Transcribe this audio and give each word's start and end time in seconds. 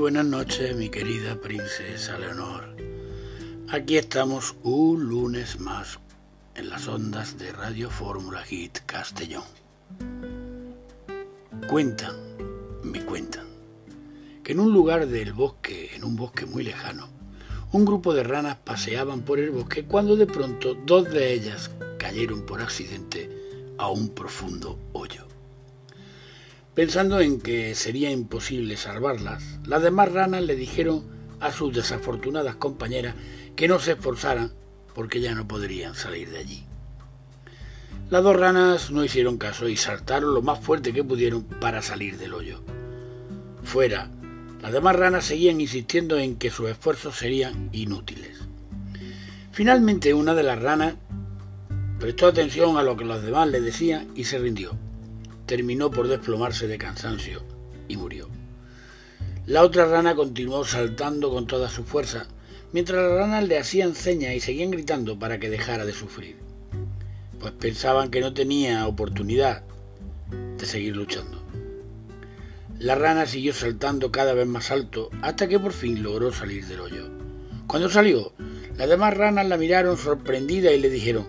buenas 0.00 0.24
noches, 0.24 0.74
mi 0.76 0.88
querida 0.88 1.38
princesa 1.38 2.18
Leonor. 2.18 2.74
Aquí 3.68 3.98
estamos 3.98 4.56
un 4.62 5.10
lunes 5.10 5.60
más 5.60 5.98
en 6.54 6.70
las 6.70 6.88
ondas 6.88 7.36
de 7.38 7.52
Radio 7.52 7.90
Fórmula 7.90 8.42
Hit 8.42 8.78
Castellón. 8.86 9.44
Cuentan, 11.68 12.16
me 12.82 13.04
cuentan, 13.04 13.44
que 14.42 14.52
en 14.52 14.60
un 14.60 14.72
lugar 14.72 15.06
del 15.06 15.34
bosque, 15.34 15.90
en 15.94 16.04
un 16.04 16.16
bosque 16.16 16.46
muy 16.46 16.64
lejano, 16.64 17.10
un 17.70 17.84
grupo 17.84 18.14
de 18.14 18.22
ranas 18.22 18.56
paseaban 18.56 19.20
por 19.20 19.38
el 19.38 19.50
bosque 19.50 19.84
cuando 19.84 20.16
de 20.16 20.26
pronto 20.26 20.74
dos 20.86 21.10
de 21.10 21.34
ellas 21.34 21.70
cayeron 21.98 22.46
por 22.46 22.62
accidente 22.62 23.28
a 23.76 23.90
un 23.90 24.08
profundo 24.08 24.78
hoyo. 24.94 25.29
Pensando 26.74 27.20
en 27.20 27.40
que 27.40 27.74
sería 27.74 28.12
imposible 28.12 28.76
salvarlas, 28.76 29.58
las 29.66 29.82
demás 29.82 30.12
ranas 30.12 30.44
le 30.44 30.54
dijeron 30.54 31.04
a 31.40 31.50
sus 31.50 31.74
desafortunadas 31.74 32.54
compañeras 32.54 33.16
que 33.56 33.66
no 33.66 33.80
se 33.80 33.92
esforzaran 33.92 34.52
porque 34.94 35.20
ya 35.20 35.34
no 35.34 35.48
podrían 35.48 35.96
salir 35.96 36.30
de 36.30 36.38
allí. 36.38 36.64
Las 38.08 38.22
dos 38.22 38.36
ranas 38.36 38.92
no 38.92 39.02
hicieron 39.04 39.36
caso 39.36 39.68
y 39.68 39.76
saltaron 39.76 40.32
lo 40.32 40.42
más 40.42 40.60
fuerte 40.60 40.92
que 40.92 41.02
pudieron 41.02 41.42
para 41.42 41.82
salir 41.82 42.18
del 42.18 42.34
hoyo. 42.34 42.62
Fuera, 43.64 44.08
las 44.62 44.72
demás 44.72 44.94
ranas 44.94 45.24
seguían 45.24 45.60
insistiendo 45.60 46.18
en 46.18 46.36
que 46.36 46.50
sus 46.50 46.70
esfuerzos 46.70 47.16
serían 47.16 47.68
inútiles. 47.72 48.38
Finalmente 49.50 50.14
una 50.14 50.34
de 50.34 50.44
las 50.44 50.62
ranas 50.62 50.94
prestó 51.98 52.28
atención 52.28 52.76
a 52.76 52.84
lo 52.84 52.96
que 52.96 53.04
los 53.04 53.24
demás 53.24 53.48
le 53.48 53.60
decían 53.60 54.06
y 54.14 54.22
se 54.24 54.38
rindió 54.38 54.78
terminó 55.50 55.90
por 55.90 56.06
desplomarse 56.06 56.68
de 56.68 56.78
cansancio 56.78 57.42
y 57.88 57.96
murió. 57.96 58.28
La 59.46 59.64
otra 59.64 59.84
rana 59.86 60.14
continuó 60.14 60.64
saltando 60.64 61.28
con 61.28 61.48
toda 61.48 61.68
su 61.68 61.82
fuerza, 61.82 62.28
mientras 62.72 63.02
las 63.02 63.18
ranas 63.18 63.48
le 63.48 63.58
hacían 63.58 63.96
señas 63.96 64.32
y 64.36 64.38
seguían 64.38 64.70
gritando 64.70 65.18
para 65.18 65.40
que 65.40 65.50
dejara 65.50 65.84
de 65.84 65.92
sufrir, 65.92 66.36
pues 67.40 67.52
pensaban 67.54 68.12
que 68.12 68.20
no 68.20 68.32
tenía 68.32 68.86
oportunidad 68.86 69.64
de 70.56 70.66
seguir 70.66 70.94
luchando. 70.94 71.42
La 72.78 72.94
rana 72.94 73.26
siguió 73.26 73.52
saltando 73.52 74.12
cada 74.12 74.34
vez 74.34 74.46
más 74.46 74.70
alto 74.70 75.10
hasta 75.20 75.48
que 75.48 75.58
por 75.58 75.72
fin 75.72 76.00
logró 76.00 76.32
salir 76.32 76.64
del 76.66 76.78
hoyo. 76.78 77.10
Cuando 77.66 77.90
salió, 77.90 78.32
las 78.76 78.88
demás 78.88 79.16
ranas 79.16 79.48
la 79.48 79.56
miraron 79.56 79.96
sorprendida 79.96 80.70
y 80.70 80.78
le 80.78 80.90
dijeron, 80.90 81.26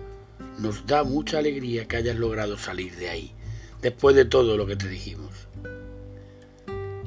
nos 0.60 0.86
da 0.86 1.02
mucha 1.02 1.38
alegría 1.38 1.88
que 1.88 1.96
hayas 1.96 2.14
logrado 2.14 2.56
salir 2.56 2.94
de 2.94 3.08
ahí 3.10 3.34
después 3.82 4.14
de 4.14 4.24
todo 4.24 4.56
lo 4.56 4.66
que 4.66 4.76
te 4.76 4.88
dijimos. 4.88 5.48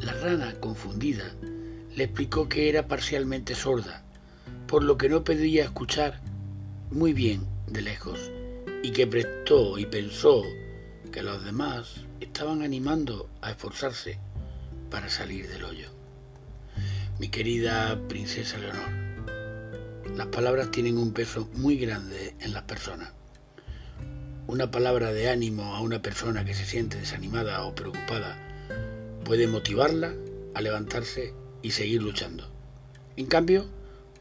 La 0.02 0.14
rana, 0.14 0.54
confundida, 0.60 1.34
le 1.96 2.04
explicó 2.04 2.50
que 2.50 2.70
era 2.70 2.88
parcialmente 2.88 3.56
sorda, 3.56 4.04
por 4.68 4.84
lo 4.84 4.98
que 4.98 5.08
no 5.08 5.24
podía 5.24 5.64
escuchar 5.64 6.22
muy 6.92 7.14
bien 7.14 7.48
de 7.68 7.82
lejos, 7.82 8.30
y 8.84 8.92
que 8.92 9.08
prestó 9.08 9.80
y 9.80 9.86
pensó 9.86 10.44
que 11.12 11.24
los 11.24 11.44
demás 11.46 12.02
estaban 12.20 12.62
animando 12.62 13.30
a 13.42 13.52
esforzarse 13.52 14.20
para 14.92 15.10
salir 15.10 15.48
del 15.48 15.64
hoyo. 15.64 15.90
Mi 17.20 17.30
querida 17.30 17.98
princesa 18.10 18.58
Leonor, 18.58 20.14
las 20.14 20.28
palabras 20.28 20.72
tienen 20.72 20.98
un 20.98 21.14
peso 21.14 21.50
muy 21.54 21.78
grande 21.78 22.36
en 22.42 22.54
las 22.54 22.64
personas. 22.64 23.14
Una 24.48 24.70
palabra 24.70 25.12
de 25.12 25.28
ánimo 25.28 25.76
a 25.76 25.82
una 25.82 26.04
persona 26.04 26.46
que 26.46 26.54
se 26.54 26.66
siente 26.66 27.00
desanimada 27.00 27.64
o 27.64 27.74
preocupada 27.74 28.38
puede 29.24 29.48
motivarla 29.48 30.14
a 30.54 30.62
levantarse 30.62 31.34
y 31.64 31.72
seguir 31.72 32.04
luchando. 32.04 32.48
En 33.18 33.26
cambio, 33.26 33.66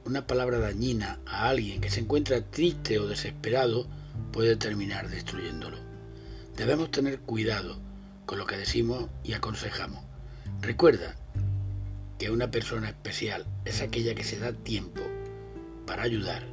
una 0.07 0.27
palabra 0.27 0.59
dañina 0.59 1.19
a 1.27 1.51
alguien 1.51 1.83
que 1.83 1.91
se 1.91 2.01
encuentra 2.01 2.41
triste 2.41 2.99
o 2.99 3.07
desesperado 3.07 3.87
puede 4.33 4.57
terminar 4.57 5.11
destruyéndolo. 5.11 5.77
Debemos 6.57 6.91
tener 6.91 7.19
cuidado 7.21 7.79
con 8.25 8.39
lo 8.39 8.47
que 8.47 8.57
decimos 8.57 9.11
y 9.25 9.34
aconsejamos. 9.34 10.03
Recuerda 10.63 11.17
que 12.19 12.31
una 12.31 12.51
persona 12.51 12.89
especial 12.89 13.45
es 13.67 13.83
aquella 13.83 14.15
que 14.15 14.25
se 14.25 14.39
da 14.39 14.55
tiempo 14.55 15.03
para 15.87 16.05
ayudar 16.05 16.47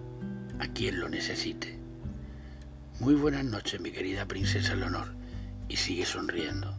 a 0.60 0.68
quien 0.68 1.00
lo 1.00 1.08
necesite. 1.08 1.81
Muy 3.02 3.16
buenas 3.16 3.44
noches, 3.44 3.82
mi 3.82 3.90
querida 3.90 4.28
princesa 4.28 4.76
Leonor, 4.76 5.08
y 5.68 5.76
sigue 5.76 6.06
sonriendo. 6.06 6.72